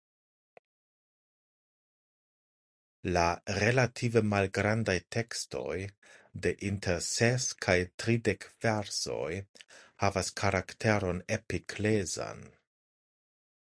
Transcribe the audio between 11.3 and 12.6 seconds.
epiklezan.